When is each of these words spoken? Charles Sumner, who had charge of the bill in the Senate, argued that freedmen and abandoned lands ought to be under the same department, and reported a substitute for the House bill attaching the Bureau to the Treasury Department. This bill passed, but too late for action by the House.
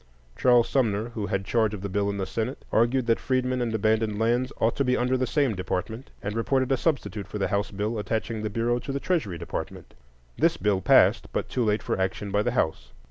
Charles 0.35 0.67
Sumner, 0.67 1.09
who 1.09 1.27
had 1.27 1.45
charge 1.45 1.75
of 1.75 1.81
the 1.81 1.87
bill 1.87 2.09
in 2.09 2.17
the 2.17 2.25
Senate, 2.25 2.65
argued 2.71 3.05
that 3.05 3.19
freedmen 3.19 3.61
and 3.61 3.71
abandoned 3.71 4.17
lands 4.17 4.51
ought 4.57 4.75
to 4.77 4.83
be 4.83 4.97
under 4.97 5.15
the 5.15 5.27
same 5.27 5.53
department, 5.53 6.09
and 6.23 6.35
reported 6.35 6.71
a 6.71 6.75
substitute 6.77 7.27
for 7.27 7.37
the 7.37 7.49
House 7.49 7.69
bill 7.69 7.99
attaching 7.99 8.41
the 8.41 8.49
Bureau 8.49 8.79
to 8.79 8.91
the 8.91 8.99
Treasury 8.99 9.37
Department. 9.37 9.93
This 10.39 10.57
bill 10.57 10.81
passed, 10.81 11.31
but 11.31 11.49
too 11.49 11.63
late 11.63 11.83
for 11.83 12.01
action 12.01 12.31
by 12.31 12.41
the 12.41 12.53
House. 12.57 12.93